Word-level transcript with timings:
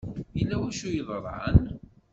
Yella 0.37 0.55
wacu 0.61 0.85
i 0.87 0.91
d-yeḍran. 0.91 1.61